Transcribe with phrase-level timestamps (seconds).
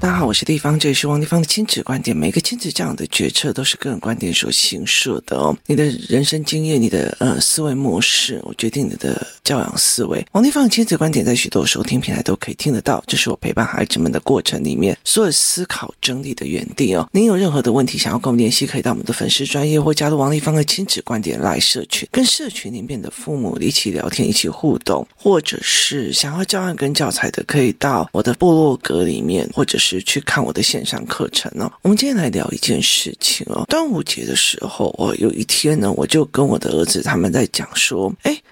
[0.00, 2.16] 大家好，我是丽芳，这里是王丽芳的亲子观点。
[2.16, 5.54] 每个亲子这样的决策都是个人观点所形设的哦。
[5.66, 10.26] 你的人生经验，你的呃思维模式，我决定你的教养思维。
[10.32, 17.06] 王丽芳的亲子观点在许多收听平台都可以听得到，这是我陪伴孩子们的过程里面所有思考整理的园地哦。
[17.12, 29.89] 您有任何的问题想要跟我们联系，可以到我们的粉丝专业或加入王丽芳的亲子观点来社群，跟社群里面的父母一起聊天，一起互动，或者是想要教案跟教材的，可以到我的部落格里面，或者是。
[30.02, 31.72] 去看我的线上课程呢。
[31.80, 33.64] 我们今天来聊一件事情哦。
[33.66, 38.42] 端午节的时候，我有一天呢，我就跟我的儿子他们在讲说，诶，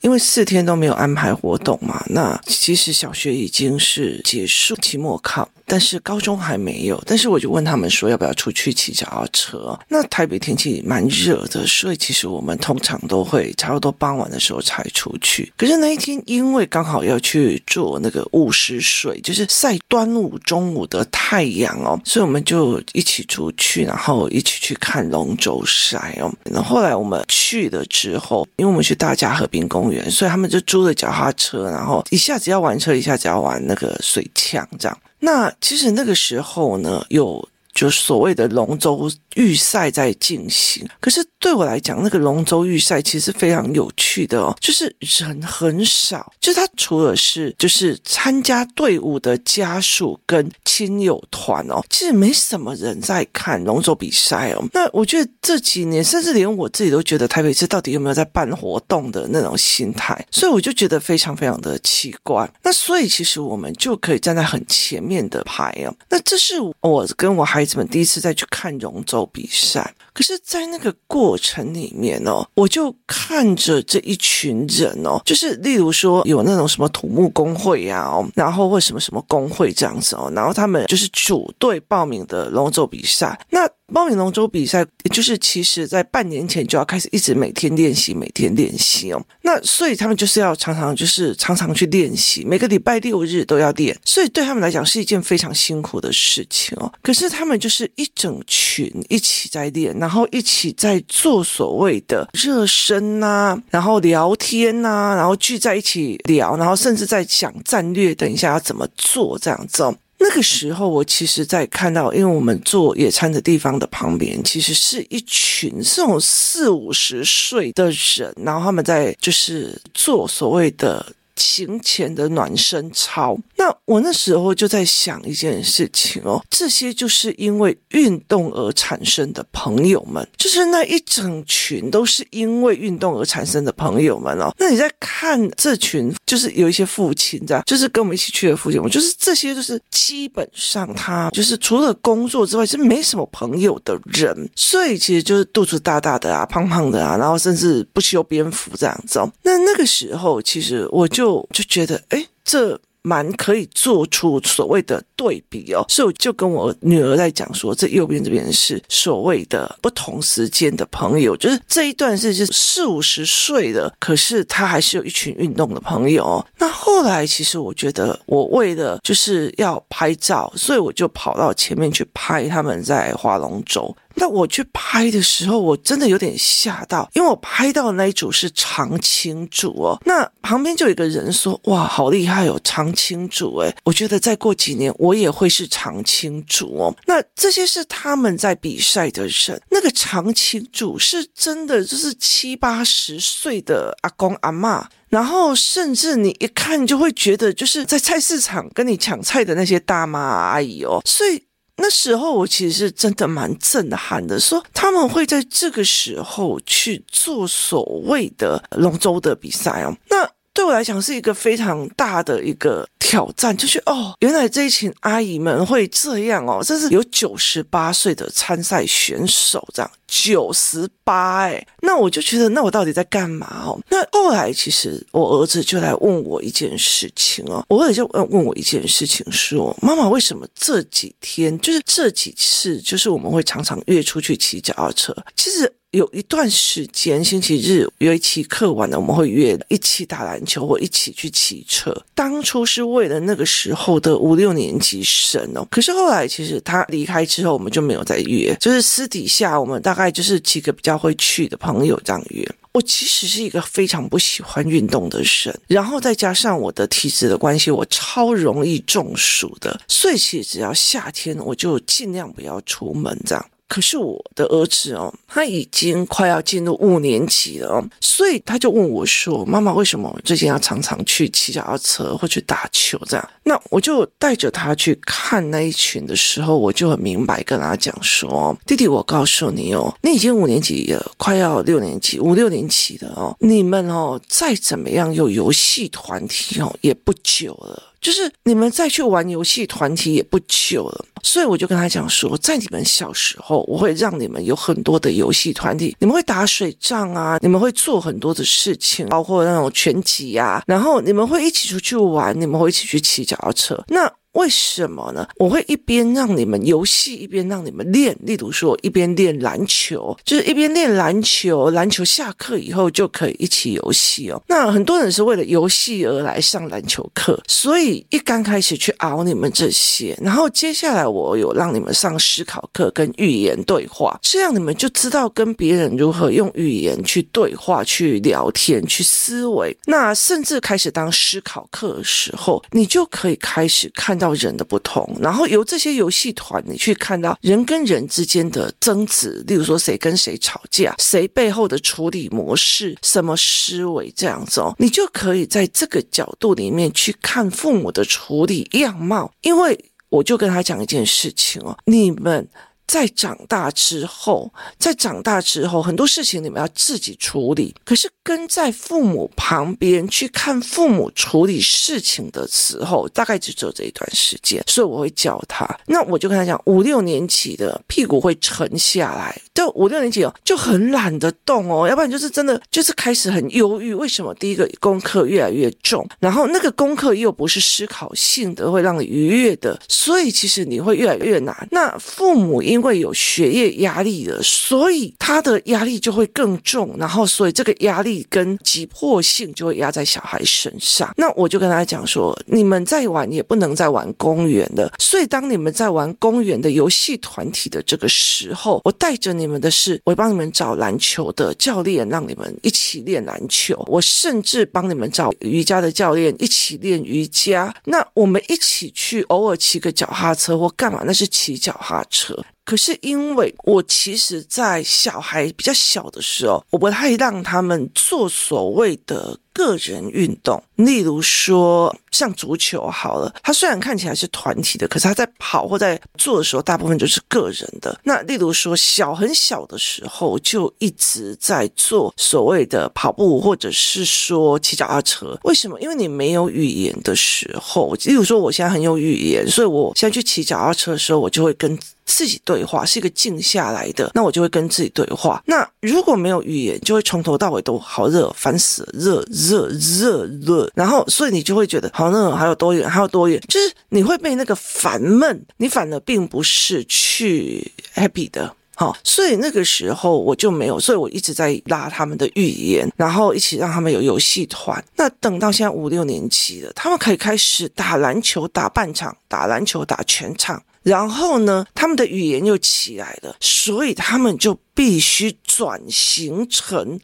[0.00, 5.48] 因为四天都没有安排活动嘛，那其实小学已经是结束期末考。
[5.70, 9.78] 但是高中还没有，但是我就问他们说要不要出去骑脚踏车？
[9.88, 15.52] 那台北天气蛮热的，所以其实我们通常都会差不多傍晚的时候才出去。
[15.58, 26.32] 可是那一天因为刚好要去做那个午时水，就是晒端午中午的太阳哦，所以我们就一起出去，然后一起去看龙舟赛哦。
[26.50, 34.98] 然后来我们去了之后，因为我们去大家河滨公所以他们就租了脚踏车，然后一下子要玩车，一下子要玩那个水枪这样。
[35.20, 37.46] 那其实那个时候呢，有
[37.78, 54.64] 就所谓的龙舟预赛在进行，可是对我来讲，那个龙舟预赛其实非常有趣的哦，就是人很少，就是他除了是就是参加队伍的家属跟亲友团哦，其实没什么人在看龙舟比赛哦。
[54.72, 62.50] 那我觉得这几年，甚至连我自己都觉得台北市到底有没有在办活动的那种心态，所以我就觉得非常非常的奇怪。
[62.64, 65.94] 那所以其实我们就可以站在很前面的排哦。
[66.08, 83.68] 那这是我跟我孩们第一次再去看龙舟比赛，可是，在那个过程里面哦，我就看着这一群人哦，就是例如说有那种什么土木工会呀，然后或什么什么工会这样子哦，然后他们就是组队报名的龙舟比赛，那。
[83.92, 89.22] 报名龙舟比赛，就是其实在半年前就要开始，一直每天练习，每天练习哦。
[89.42, 96.92] 那所以他们就是要常常就是常常去练习，每个礼拜六日都要练，所以对他们来讲是一件非常辛苦的事情哦。
[97.02, 109.96] 可是他们就是一整群一起在练，然后一起在做所谓的热身呐，然后聊天呐，然后聚在一起聊，然后甚至在想战略，等一下要怎么做这样子哦。
[110.28, 121.04] 那个时候，我其实在看到，因为我们做野餐的地方的旁边，其实是一群这种四五十岁的人，然后他们在就是做所谓的。
[121.38, 134.52] 行前的暖身操，那我那时候就在想一件事情哦，这些就是因为运动而产生的朋友们，就是那一整群都是因为运动而产生的朋友们哦。
[134.58, 149.30] 那你在看这群，就是有一些父亲这样，就是跟我们一起去的父亲，我就是这些，就是基本上他就是除了工作之外是没什么朋友的人，所以其实就是肚子大大的啊，胖胖的啊，然后甚至不修边幅这样子哦。
[149.42, 151.27] 那那个时候其实我就。
[151.52, 166.44] 就觉得，哎，这蛮可以做出所谓的对比哦，所以我就跟我女儿在讲说，这右边这边是所谓的不同时间的朋友，就是这一段是是四五十岁的，可是他还是有一群运动的朋友。
[166.58, 173.96] 那后来其实我觉得，我为了就是要拍照，所以我就跑到前面去拍他们在划龙舟。
[174.18, 179.98] 那我去拍的时候，我真的有点吓到，因为我拍到的那一组是长青组哦。
[180.04, 186.94] 那旁边就有一个人说：“哇，好厉害哦，长青组诶。”我觉得再过几年我也会是长青组哦。
[187.06, 201.42] 那这些是他们在比赛的人，那个长青组是真的就是七八十岁的阿公阿嬷，然后甚至你一看就会觉得就是在菜市场跟你抢菜的那些大妈阿姨哦，所以。
[201.80, 210.28] 那时候我其实是真的蛮震撼的，说他们会在这个时候去做所谓的龙舟的比赛哦，那
[210.68, 219.90] 我来讲是一个非常大的一个挑战，就是哦，原来这一群阿姨们会这样哦，这是有九十八岁的参赛选手这样。
[220.06, 223.78] 九十八哎，那我就觉得，那我到底在干嘛哦？
[223.90, 235.72] 那后来其实我儿子就来问我一件事情哦，我儿子就问问我一件事情，说妈妈为什么这几天就是这几次，就是我们会常常约出去骑脚踏车，其实。
[235.92, 241.96] 有一段时间，星期日有一期课完了，我们会约一起打篮球或一起去骑车。
[242.14, 252.46] 当初是为了那个时候的五六年级生哦，可是后来其实他离开之后，我们就没有再约，就是私底下我们大概就是几个比较会去的朋友这样约。
[252.72, 263.42] 我其实是一个非常不喜欢运动的人，然后再加上我的体质的关系，我超容易中暑的，所以其实只要夏天，我就尽量不要出门这样。
[263.68, 304.10] 可是我的儿子哦，他已经快要进入五年级了哦，所以他就问我说：“妈妈，为什么最近要常常去骑脚踏车或去打球这样？”那我就带着他去看那一群的时候，我就很明白跟他讲说：“弟弟，我告诉你哦，你已经五年级了，快要六年级，五六年级的哦，你们哦再怎么样有游戏团体哦，也不久了。”就是你们再去玩游戏团体也不久了，所以我就跟他讲说，在你们小时候，我会让你们有很多的游戏团体，你们会打水仗啊，你们会做很多的事情，包括那种拳击呀，然后你们会一起出去玩，你们会一起去骑脚踏车，那。
[304.38, 305.26] 为什么呢？
[305.36, 308.16] 我会一边让你们游戏，一边让你们练。
[308.22, 314.40] 例如说，一边练篮球，就是一边练篮球，篮球下课以后就可以一起游戏哦。
[314.46, 329.76] 那很多人是为了游戏而来上篮球课，所以一刚开始去熬你们这些，然后接下来我有让你们上思考课跟语言对话，这样你们就知道跟别人如何用语言去对话、去聊天、去思维。
[329.86, 334.27] 那甚至开始当思考课的时候，你就可以开始看到。
[334.34, 349.32] 人的不同，然后由这些游戏团，你去看到人跟人之间的争执，例如说谁跟谁吵架，谁背后的处理模式，什么思维这样子哦，你就可以在这个角度里面去看父母的处理样貌。
[349.42, 349.78] 因为
[350.08, 352.48] 我就跟他讲一件事情哦，你们。
[352.88, 357.72] 在长大之后，在长大之后，很多事情你们要自己处理。
[357.84, 365.68] 可是跟在父母旁边去看父母处理事情的时候，大概只有这一段时间，所以我会教他。
[365.86, 373.92] 那我就跟他讲，五六年级的屁股会沉下来，就五六年级哦，就很懒得动哦，要不然就是真的就是开始很忧郁。
[373.92, 374.34] 为什么？
[374.38, 381.68] 第一个功课越来越重，然后那个功课又不是思考性的，会让你愉悦的，所以其实你会越来越难。
[381.72, 391.12] 那父母因因为有学业压力了，所以他的压力就会更重，然后所以这个压力跟急迫性就会压在小孩身上。
[391.16, 403.84] 那我就跟他讲说，你们在玩也不能再玩公园了，所以当你们在玩公园的游戏团体的这个时候，我带着你们的是，我帮你们找篮球的教练，让你们一起练篮球。
[403.88, 407.74] 我甚至帮你们找瑜伽的教练一起练瑜伽。
[407.86, 411.02] 那我们一起去偶尔骑个脚踏车或干嘛？
[411.04, 412.40] 那是骑脚踏车。
[412.68, 427.98] 可是因为我其实，在小孩比较小的时候，我不太让他们做所谓的个人运动，例如说像足球好了，他虽然看起来是团体的，可是他在跑或在做的时候，大部分就是个人的。
[428.04, 435.36] 那例如说小很小的时候，就一直在做所谓的跑步，或者是说骑脚踏车。
[435.42, 435.80] 为什么？
[435.80, 441.76] 因为你没有语言的时候，例如说我现在很有语言，所以我现在去骑脚踏车的时候，我就会跟。
[442.10, 445.42] 自己对话是一个静下来的，那我就会跟自己对话。
[445.44, 450.70] 那如果没有语言，就会从头到尾都好热，烦死了，热热热热热。
[450.74, 455.44] 然后，所以你就会觉得好热，还有多远，还有多远，就是你会被那个烦闷。
[455.56, 464.82] 你反而并不是去 happy 的，好，所以那个时候我就没有，所以我一直在拉他们的语言，然后一起让他们有游戏团。
[464.96, 470.62] 那等到现在五六年级了，他们可以开始打篮球，打半场，打篮球，打全场。
[470.84, 476.98] 然后呢，他们的语言又起来了，所以他们就必须转型成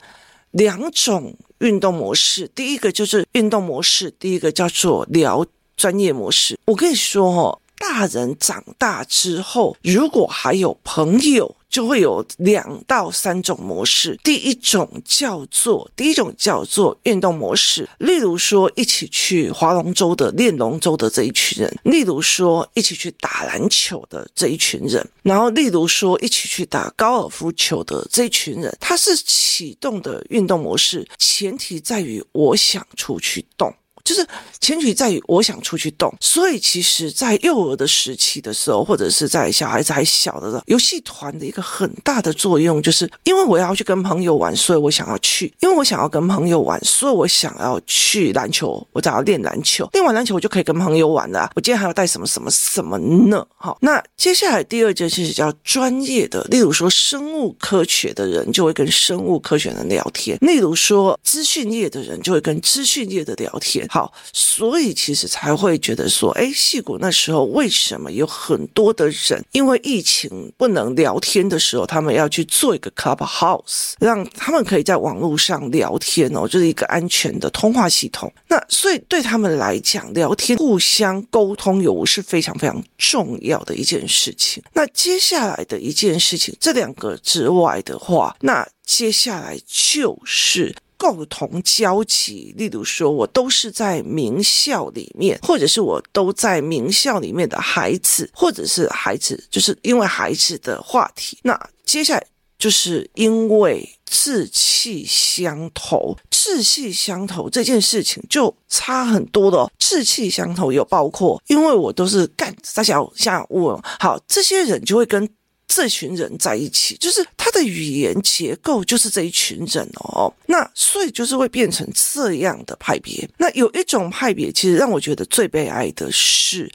[0.54, 2.48] 两种运动模式。
[2.54, 5.44] 第一个就是运动模式，第一个叫做聊
[5.76, 6.56] 专业模式。
[6.66, 11.56] 我跟你说哦，大人长大之后，如果还有朋友。
[11.74, 14.16] 就会有两到三种模式。
[14.22, 33.74] 第一种叫做第一种叫做运动模式，例如说一起去划龙舟的练龙舟的这一群人，例如说一起去打篮球的这一群人，然后例如说一起去打高尔夫球的这一群人，它是启动的运动模式，前提在于我想出去动。
[34.04, 34.24] 就是
[34.60, 49.88] 前提在于我想出去动，所以其实，在幼儿的时期的时候，或者是在小孩子还小的时候，游戏团的一个很大的作用，就是因为我要去跟朋友玩，所以我想要去；因为我想要跟朋友玩，所以我想要去篮球，我想要练篮球。
[49.94, 51.50] 练完篮球，我就可以跟朋友玩了。
[51.56, 53.46] 我今天还要带什么什么什么呢？
[53.56, 63.88] 好，那接下来第二件事情叫专业的，例如说生物科学的人就会跟生物科学的人聊天，例如说资讯业的人就会跟资讯业的聊天。
[63.94, 78.32] 好，所以其实才会觉得说，哎，矽谷那时候为什么有很多的人因为疫情不能聊天的时候，他们要去做一个 Clubhouse，让他们可以在网络上聊天哦，就是一个安全的通话系统。
[78.48, 84.60] 那所以对他们来讲，聊天互相沟通有是非常非常重要的一件事情。
[84.72, 90.74] 那接下来的一件事情，这两个之外的话，那接下来就是。
[90.96, 101.38] 共同交集，例如说，我都是在名校里面，或者是我都在名校里面的孩子，或者是孩子，就是因为孩子的话题。
[101.42, 102.26] 那接下来
[102.58, 109.70] 就是因为志气相投，志气相投这件事情就差很多了。
[109.78, 115.28] 志气相投有包括，因为我都是干大小下我好，这些人就会跟。
[115.66, 123.28] 这群人在一起，就是他的语言结构就是这一群人哦，那所以就是会变成这样的派别。
[123.38, 126.70] 那有一种派别，其实让我觉得最悲哀的是，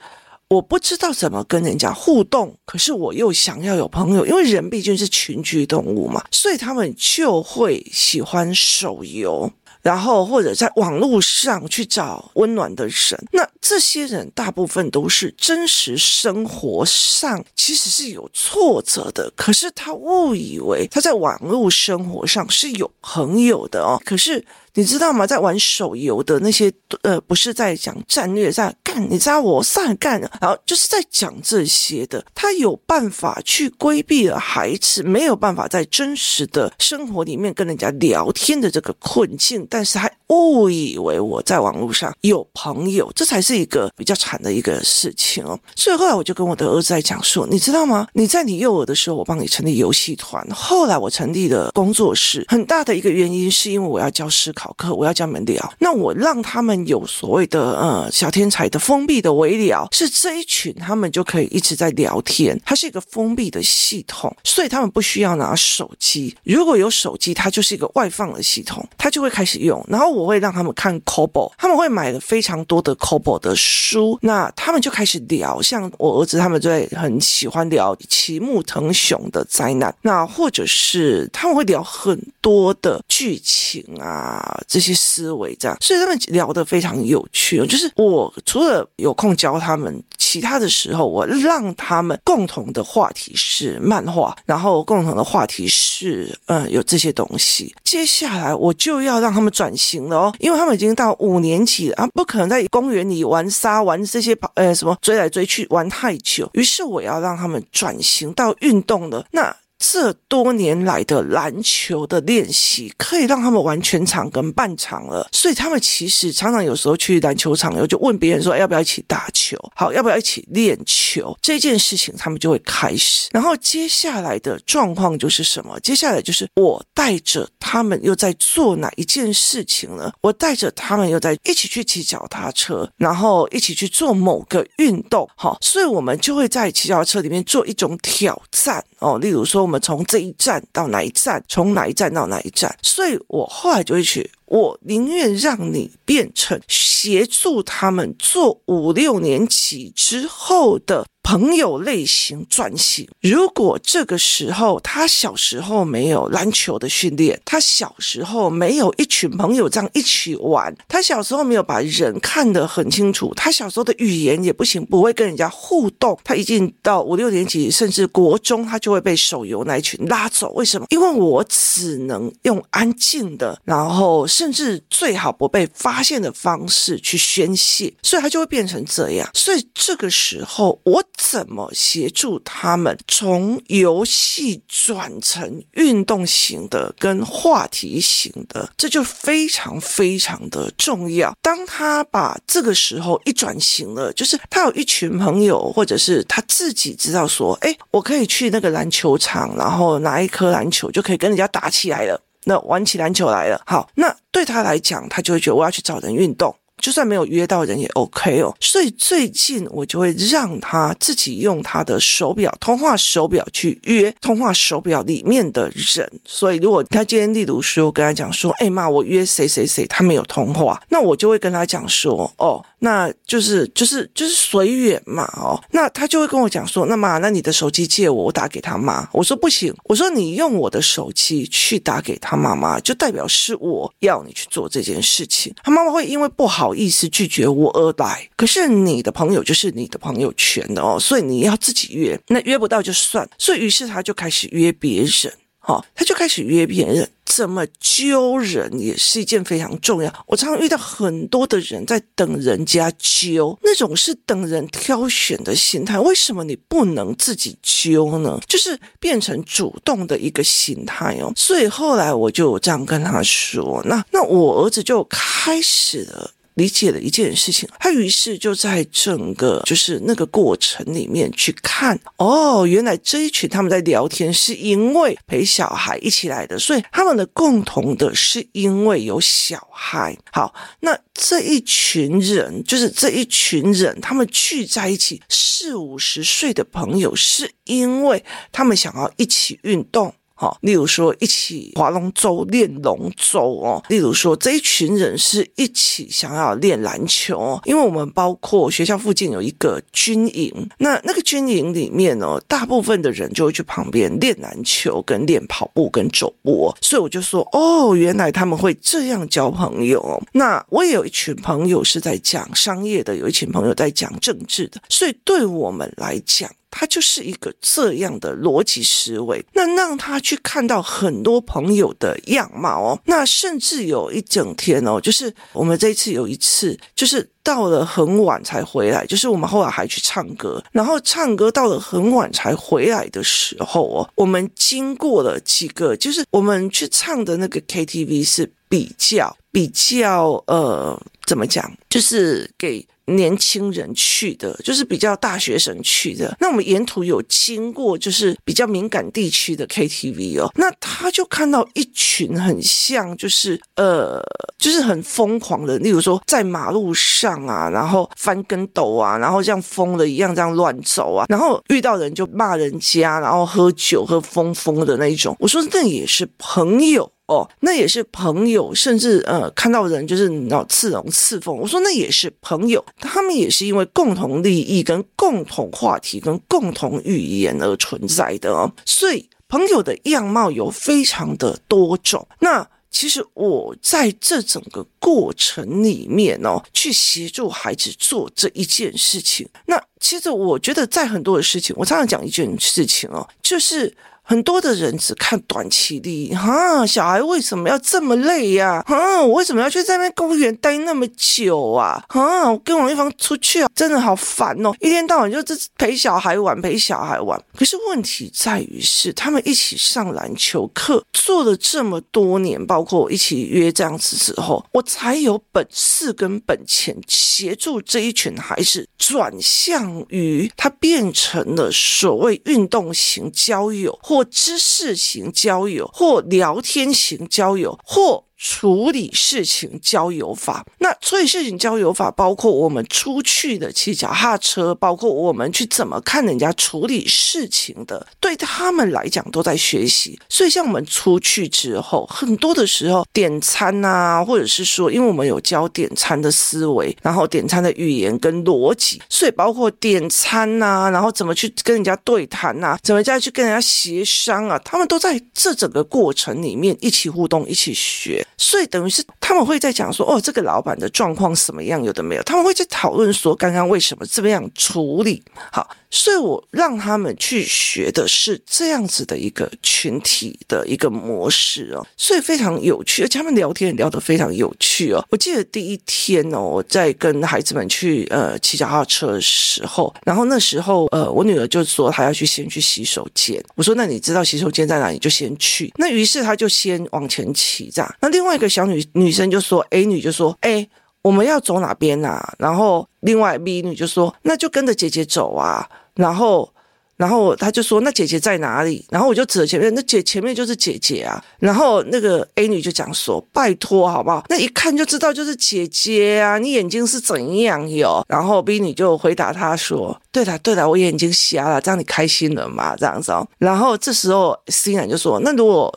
[0.50, 9.52] 我不知道怎么跟人家互动，可是我又想要有朋友，因为人毕竟是群居动物嘛，所以他们就会喜欢手游。
[9.82, 24.46] 然后或者在网络上去找温暖的人，那这些人大部分都是真实生活上其实是有挫折的，可是他误以为他在网络生活上是有朋友的哦，可是。
[24.80, 25.28] 你知道吗？
[25.28, 26.72] 在玩手游的那些，
[27.02, 32.26] 呃，不是在讲战略，在干，你知道我上干，然后就是在讲这些的。
[32.34, 45.60] 他有办法去规避了孩子没有办法在真实的生活里面跟人家聊天的这个困境，但是还误以为我在网络上有朋友，这才是一个比较惨的一个事情哦。
[45.76, 48.08] 所以后来我就跟我的儿子在讲说，你知道吗？
[48.14, 54.69] 你在你幼儿的时候，我帮你成立游戏团，后来我成立了工作室，很大的一个原因是因为我要教思考。
[54.78, 55.74] 课，我要教他们聊。
[55.80, 62.60] 那我让他们有所谓的呃小天才的封闭的微聊，是这一群他们就可以一直在聊天。
[62.66, 66.36] 它是一个封闭的系统，所以他们不需要拿手机。
[66.44, 69.84] 如果有手机，它就是一个外放的系统，他就会开始用。
[69.88, 75.62] 然后我会让他们看 COBOL，他们会买了非常多的 COBOL 的书，那他们就开始聊。
[75.62, 84.49] 像我儿子他们就会很喜欢聊齐木藤雄的灾难，那或者是他们会聊很多的剧情啊。
[84.50, 87.66] 啊，这些思维这样，所以他们聊得非常有趣。
[87.68, 97.74] 就是我除了有空教他们，其他的时候我让他们共同的话题是漫画，然后共同的话题是嗯有这些东西。
[97.84, 106.50] 接下来我就要让他们转型了哦，因为他们已经到五年级了啊，不可能在公园里玩沙玩这些跑呃什么追来追去玩太久。
[106.54, 109.26] 于是我要让他们转型到运动了。
[109.32, 109.56] 那
[109.92, 115.28] 这多年来的篮球的练习，可以让他们玩全场跟半场了。
[115.32, 119.58] 所以他们其实常常有时候去篮球场，然后就问别人说：“要不要一起打球？
[119.76, 123.30] 好，要不要一起练球？”这件事情他们就会开始。
[123.32, 125.80] 然后接下来的状况就是什么？
[125.80, 130.12] 接下来就是我带着他们又在做哪一件事情呢？
[130.22, 135.28] 我带着他们又在一起去骑脚踏车，然后一起去做某个运动。
[135.36, 139.60] 好，所以我们就会在骑脚踏车里面做一种挑战哦，例如说。
[139.70, 151.06] 我们从这一站到哪一站，从哪一站到哪一站，所以我后来就会去，我宁愿让你变成协助他们做五六年级之后的。
[151.22, 166.18] 朋友类型转型，如果这个时候他小时候没有篮球的训练，他小时候没有一群朋友这样一起玩，他小时候没有把人看得很清楚，他小时候的语言也不行，不会跟人家互动。
[166.24, 170.52] 他一进到五六年级，甚至国中，他就会被手游那一群拉走。
[170.54, 170.88] 为什么？
[170.90, 179.30] 因为我只能用安静的，然后甚至最好不被发现的方式去宣泄，所以他就会变成这样。
[179.34, 181.04] 所以这个时候我。
[181.30, 188.68] 怎么协助他们从游戏转成运动型的跟话题型的？
[188.76, 191.32] 这就非常非常的重要。
[191.40, 203.62] 当他把这个时候一转型了，就是他有一群朋友，或者是他自己知道说，哎，我可以去那个篮球场，然后拿一颗篮球就可以跟人家打起来了，那玩起篮球来了。
[203.68, 206.54] 好，那对他来讲，他就会觉得我要去找人运动。
[206.82, 216.10] 就算没有约到人也 OK 哦，所以最近我就会让他自己用他的手表，通话手表去约通话手表里面的人。
[216.24, 229.08] 所以如果他今天例如说跟他讲说，哎妈，我约谁谁谁，他没有通话，那我就会跟他讲说，哦，那就是就是就是随缘嘛，哦，那他就会跟我讲说，那妈，那你的手机借我，我打给他妈。
[229.12, 235.54] 我说不行，我说你用我的手机去打给他妈妈，就代表是我要你去做这件事情。
[235.64, 243.30] 他妈妈会因为不好意思拒绝我而来，可是你的朋友就是你的朋友圈的哦，所以你要自己约，那约不到就算。
[243.38, 245.34] 所以于是他就开始约别人。
[245.62, 250.12] 好，他就开始约别人，怎么揪人也是一件非常重要。
[250.26, 256.00] 我常常遇到很多的人在等人家揪，那种是等人挑选的心态。
[256.00, 258.40] 为什么你不能自己揪呢？
[258.48, 261.32] 就是变成主动的一个心态哦。
[261.36, 266.32] 所以后来我就这样跟他说，那那我儿子就开始了。
[266.60, 280.18] 理解了一件事情，他于是就在整个就是那个过程里面去看，哦，原来这一群他们在聊天是因为陪小孩一起来的，所以他们的共同的是因为有小孩。
[280.34, 290.14] 好，那这一群人就是这一群人，他们聚在一起，四五十岁的朋友，是因为他们想要一起运动。
[290.40, 293.84] 好，例如说一起划龙舟、练龙舟哦。
[293.90, 306.74] 例如说这一群人是一起想要练篮球哦，因为我们包括学校附近有一个军营，那那个军营里面哦，大部分的人就会去旁边练篮球、跟练跑步、跟走步。
[306.82, 310.24] 所以我就说，哦，原来他们会这样交朋友。
[310.32, 316.50] 那我也有一群朋友是在讲商业的，有一群朋友在讲政治的，所以对我们来讲。
[316.72, 342.86] 他就是一个这样的逻辑思维，那让他去看到很多朋友的样貌哦，那甚至有一整天哦，就是我们这一次有一次，就是到了很晚才回来，就是我们后来还去唱歌，然后唱歌到了很晚才回来的时候哦，我们经过了几个，就是我们去唱的那个 KTV 是比较比较呃，怎么讲，就是给。
[343.10, 346.38] 年轻人去的，就是比较大学生去的。
[346.40, 350.52] 那我们沿途有经过，就是比较敏感地区的 KTV 哦。
[350.54, 354.22] 那他就看到一群很像，就是呃，
[354.60, 365.36] 就是很疯狂的，例如说在马路上啊，然后翻跟斗啊，然后像疯了一样这样乱走啊，然后遇到人就骂人家，然后喝酒喝疯疯的那一种。
[365.40, 367.12] 我说那也是朋友。
[367.30, 371.56] 哦，那也是朋友，甚至呃，看到人就是脑刺龙刺凤。
[371.56, 378.74] 我说那也是朋友，他们也是因为共同利益、跟共同话题、跟共同语言而存在的哦。
[378.84, 382.28] 所以朋友的样貌有非常的多种。
[382.40, 389.48] 那其实我在这整个过程里面哦，去协助孩子做这一件事情。
[389.68, 393.96] 那其实我觉得在很多的事情，我常常讲一件事情哦，就是。
[394.30, 398.84] 很多的人只看短期利益，哈，小孩为什么要这么累呀？
[398.86, 402.06] 哈，我为什么要去在那边公园待那么久啊？
[402.08, 407.44] 哈，我跟王一芳出去啊，真的好烦哦，一天到晚就这陪小孩玩，陪小孩玩。
[407.58, 424.19] 可是问题在于是，他们一起上篮球课，做了这么多年，包括我一起约这样子之后，我才有本事跟本钱协助这一群孩子转向于他变成了所谓运动型交友或。
[424.20, 428.29] 或知识型交友，或聊天型交友，或。
[428.42, 440.18] 处理事情交友法，那处理事情交友法包括我们出去的骑脚踏车，包括我们去怎么看人家处理事情的，对他们来讲都在学习。
[440.30, 458.26] 所以像我们出去之后，很多的时候点餐啊，或者是说，因为我们有教点餐的思维，然后点餐的语言跟逻辑，所以包括点餐啊，然后怎么去跟人家对谈啊，怎么再去跟人家协商啊，他们都在这整个过程里面一起互动，一起学。
[458.38, 465.22] 所以等于是他们会在讲说，哦，这个老板的状况什么样，有的没有，他们会在讨论说，刚刚为什么这么样处理。
[465.52, 465.70] 好。
[465.92, 475.04] 所以我让他们去学的是这样子的一个群体的一个模式哦，所以非常有趣，而且他们聊天也聊得非常有趣哦。
[475.10, 490.70] 我记得第一天哦，我在跟孩子们去呃骑脚踏车的时候，然后那时候呃我女儿就说她要去先去洗手间，我说那你知道洗手间在哪里就先去，那于是她就先往前骑这样，那另外一个小女女生就说 A 女就说哎。
[491.02, 492.34] 我们要走哪边啊？
[492.38, 496.52] 然后另外 B 女就说：“那就跟着姐姐走啊。”然后，
[496.98, 501.24] 然后他就说：“那姐姐在哪里？”然后我就指着前面，那姐前面就是姐姐啊。
[501.40, 504.26] 然后那个 A 女就讲说：“拜托，好不好？
[504.28, 512.76] 那一看就知道就是姐姐啊，你眼睛是怎样哟？”然后 B 女就回答他说：“对了，对了，我眼睛瞎了，这样你开心了嘛？
[512.76, 515.74] 这样子哦。”然后这时候 C 男就说：“那如果……”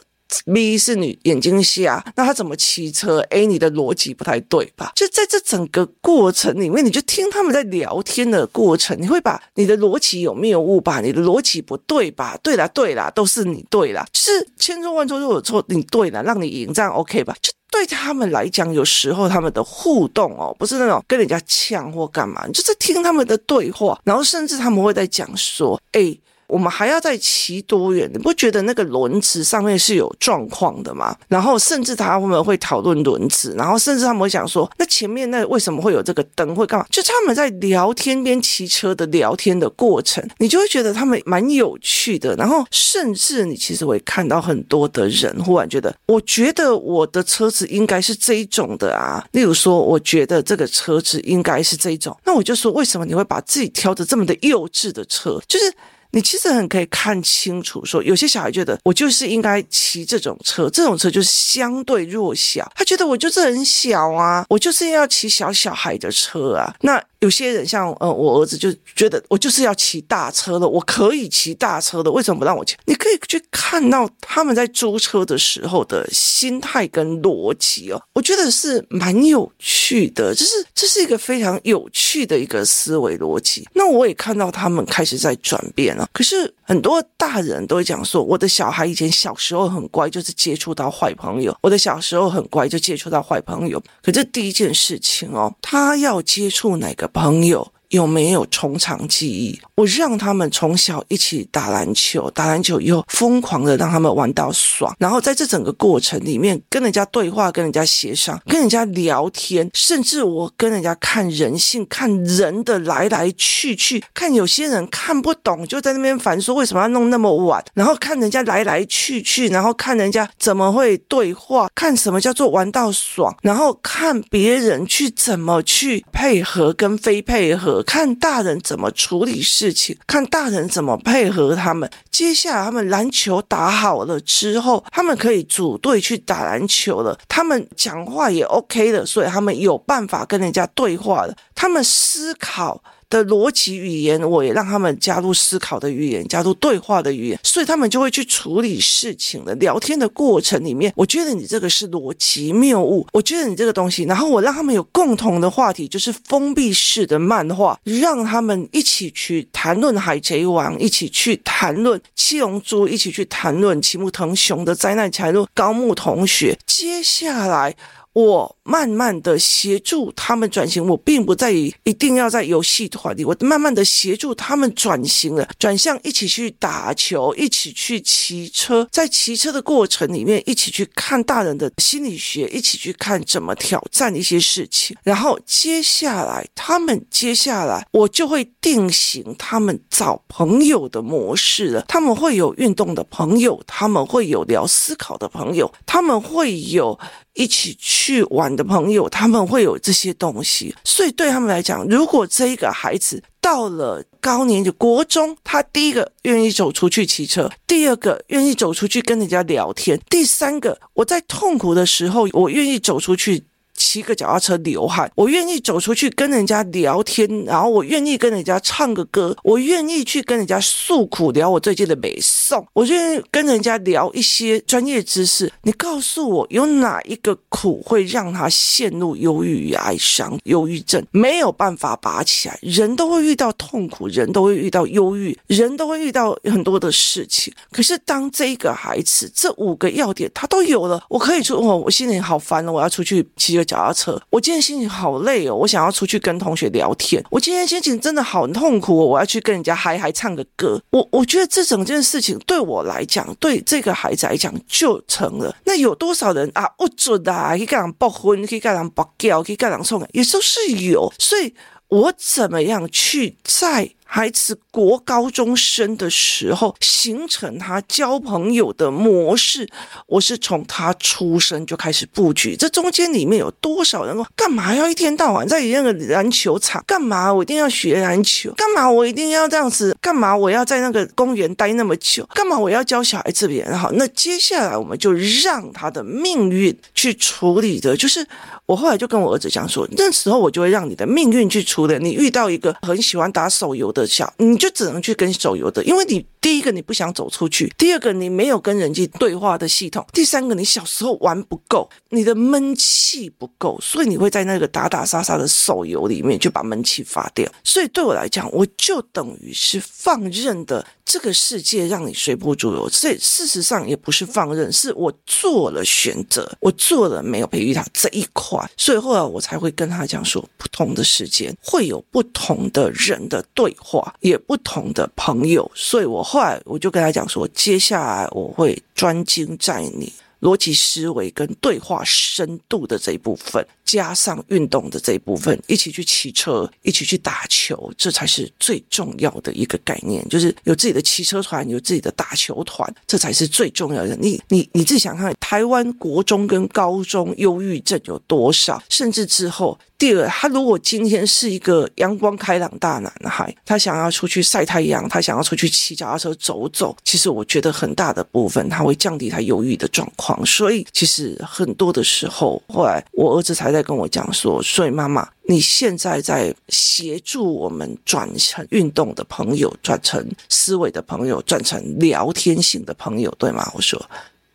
[0.53, 4.93] B 是你眼睛瞎，那他怎么骑车？A 你的逻辑不太对吧？
[4.95, 11.01] 就在这整个过程里面，你就听他们在聊天的过程，你会把你的逻辑有谬误吧？
[11.01, 12.39] 你的逻辑不对吧？
[12.43, 17.35] 对啦对啦，都是你对啦，就是千错万错都有错，你对了，让你赢，这样 OK 吧？
[17.43, 26.17] 就对他们来讲，有时候他们的互动哦，不是那种跟人家呛或干嘛，你就是听他们的对话，然后甚至他们会在讲说，哎。
[26.53, 28.11] 我们还要再骑多远？
[28.13, 31.17] 你不觉得那个轮子上面是有状况的吗？
[31.27, 36.55] 然后甚至他们会讨论轮子，然后甚至他们会想说，那前面那为什么会有这个灯？
[36.55, 36.85] 会干嘛？
[36.91, 42.37] 就他们在聊天边骑车的聊天的过程，你就会觉得他们蛮有趣的。
[42.37, 49.25] 然后甚至你其实会看到很多的人忽然觉得，我觉得我的车子应该是这一种的啊。
[49.33, 55.41] 例如说，我觉得这个车子应该是这一种，那我就说，为什么你会把自己挑的这么的幼稚的车？
[55.49, 55.73] 就是。
[56.13, 67.03] 你其实很可以看清楚，说有些小孩觉得我就是应该骑这种车，这种车就是相对弱小，他觉得我就是很小啊，我就是要骑小小孩的车啊，那。
[67.23, 72.77] 有些人像呃，我儿子就觉得我就是要骑大车的，我可以骑大车的，为什么不让我骑？
[72.85, 83.67] 你可以去看到他们在租车的时候的心态跟逻辑哦，我觉得是蛮有趣的，就是这是一个非常有趣的一个思维逻辑。
[83.73, 93.79] 那我也看到他们开始在转变了，可是很多大人都会讲说，我的小孩以前小时候很乖，就是接触到坏朋友；我的小时候很乖，就接触到坏朋友。
[94.03, 97.07] 可是第一件事情哦，他要接触哪个？
[97.09, 97.71] 朋友。
[97.93, 99.61] 有没有从长计议？
[99.75, 127.82] 我让他们从小一起打篮球，打篮球以后疯狂的让他们玩到爽，然后在这整个过程里面跟人家对话，跟人家协商，跟人家聊天，甚至我跟人家看人性，看人的来来去去，看有些人看不懂就在那边烦说为什么要弄那么晚，然后看人家来来去去，然后看人家怎么会对话，看什么叫做玩到爽，然后看别人去怎么去配合跟非配合。
[127.83, 131.89] 看大人怎么处理事情，看大人怎么配合他们。
[132.11, 137.19] 接下来他们篮球打好了之后，他们可以组队去打篮球了。
[137.29, 141.35] 他们讲话也 OK 了，所以他们有办法跟人家对话了。
[141.55, 167.77] 他们思考的逻辑语言，我也让他们加入思考的语言，加入对话的语言，所以他们就会去处理事情的聊天的过程里面，我觉得你这个是逻辑谬误，我觉得你这个东西，然后我让他们有共同的话题，就是封闭式的漫画，让他们一起去谈论海贼王，一起去谈论七龙珠，一起去谈论齐木藤雄的灾难，谈论高木同学，接下来。
[168.15, 196.99] 我慢慢的协助他们转型，我并不在于一定要在游戏团里，我慢慢的协助他们转型了，转向一起去打球，一起去骑车，在骑车的过程里面，一起去看大人的心理学，一起去看怎么挑战一些事情，然后接下来他们接下来我就会定型他们找朋友的模式了，他们会有运动的朋友，他们会有聊思考的朋友，他们会有。
[197.35, 213.45] 一起去玩的朋友，他们会有这些东西，所以对他们来讲，如果这一个孩子到了高年级国中，他第一个愿意走出去骑车，第二个愿意走出去跟人家聊天，第三个，我在痛苦的时候，我愿意走出去。
[213.83, 225.53] 骑个脚踏车流汗，我愿意走出去跟人家聊天，然后我愿意跟人家唱个歌，我愿意去跟人家诉苦，聊我最近的美颂，我愿意跟人家聊一些专业知识。
[225.63, 232.57] 你告诉我，有哪一个苦会让他陷入忧郁与哀伤、忧郁症，没有办法拔起来？
[232.63, 237.53] 人都会遇到痛苦，人都会遇到忧郁，人都会遇到很多的事情。
[237.73, 243.67] 可是当这一个孩子这五个要点他都有了，我可以说，哦，我心里好烦了，我要出去骑个。
[243.73, 247.25] 脚踏车，我今天心情好累哦，我想要出去跟同学聊天。
[247.31, 250.81] 我今天心情真的好痛苦哦，我要去跟人家嗨嗨唱个歌。
[250.91, 255.57] 我我觉得这整件事情对我来讲，对这个孩子来讲就成了。
[255.65, 256.69] 那有多少人啊？
[256.77, 257.51] 不准啊！
[257.57, 261.11] 可以干人不婚，可以干人不叫，可以干人送，也都是有。
[261.19, 261.55] 所以
[261.89, 263.91] 我怎么样去在？
[264.15, 269.67] 孩子国高中生的时候，形成他交朋友的模式。
[270.07, 274.15] 我是从他出生就开始布局，这中间里面有多少人？
[274.37, 276.85] 干嘛要一天到晚在那个篮球场？
[276.87, 278.53] 干嘛我一定要学篮球？
[278.53, 279.97] 干嘛我一定要这样子？
[279.99, 282.29] 干嘛我要在那个公园待那么久？
[282.35, 283.67] 干嘛我要教小孩这边？
[283.79, 288.27] 好，那接下来我们就让他的命运去处理的，就是
[288.67, 291.97] 我后来就跟我儿子讲说，那时候我就会让你的命运去处理。
[291.99, 294.02] 你遇到一个很喜欢打手游的。
[294.07, 307.49] 效，你就只能去跟手游的，因为你第一个，你不想走出去；第二个，你没有跟人际对话的系统；第三个，你小时候玩不够，你的闷气不够，所以你会在那个打打杀杀的手游里面就把闷气发掉。
[307.63, 312.89] 所以对我来讲，我就等于是放任的这个世界让你随波逐流。
[312.89, 318.69] 所以事实上也不是放任，是我做了选择，我做了没有培育他这一块。
[318.77, 325.71] 所以后来我才会跟他讲说，不同的时间会有不同的人的对话，也不同的朋友。
[325.77, 326.32] 所以我。
[326.33, 333.63] 后来我就跟他讲说，接下来我会专精在你逻辑思维跟对话深度的这一部分。
[333.85, 340.27] 加上运动的这一部分，一起去骑车，一起去打球，这才是最重要的一个概念。
[340.31, 344.17] 就是有自己的骑车团，有自己的打球团，这才是最重要的。
[344.17, 348.83] 你你你自己想看，台湾国中跟高中忧郁症有多少？
[348.89, 360.45] 甚至之后，第二，他如果今天是一个阳光开朗大男孩，他想要出去晒太阳，他想要出去骑脚踏车走走，其实我觉得很大的部分他会降低他忧郁的状况。
[360.45, 363.81] 所以其实很多的时候，后来我儿子才在。
[363.81, 373.71] 跟我讲说，所以妈妈，你现在在协助我们转成运动的朋友，转成思维的朋友，转成聊天型的朋友，对吗？
[373.75, 374.01] 我说，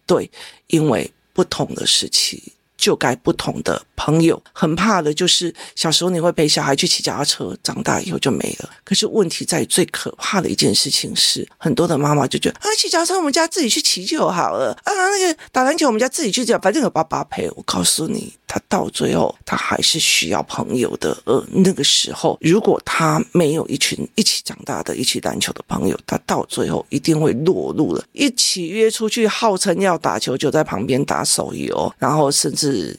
[0.06, 0.30] 对，
[0.68, 2.52] 因为不同的时期。
[2.78, 8.70] 就该不同的朋友，很怕的就是小时候你会陪小孩去骑脚踏车，长大以后就没了。
[8.84, 17.48] 可是问题在于最可怕的一件事情是，很多的妈妈就觉得啊，骑脚踏车我们家自己去骑就好了啊，那个打篮球我们家自己去讲，反正有爸爸陪。
[17.56, 21.16] 我告诉你，他到最后他还是需要朋友的。
[21.26, 32.98] 而那个时候，如果他没有一群一起长大的一起篮球的朋友，他到最后一定会落入了一起约出去，号称要打球，就在旁边打手游，然后甚至。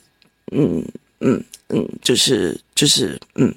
[0.51, 0.83] 嗯
[1.21, 3.55] 嗯嗯，就是就是嗯，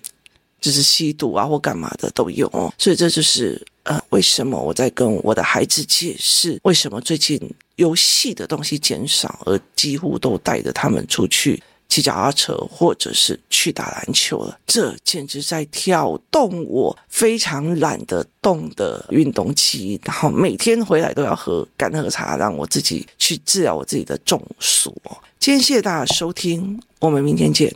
[0.60, 7.40] 就是吸毒啊或干嘛的都有哦，所以这就是呃，为什么我在跟我的孩子解释，为什么最近
[7.78, 14.58] 游戏的东西减少，而几乎都带着他们出去骑脚踏车或者是去打篮球了。
[14.66, 24.96] 这简直在挑动我非常懒得动的运动期，然后每天回来都要喝干喝茶，让我自己去治疗我自己的中暑。
[25.38, 27.76] 今天谢谢大家收听，我们明天见。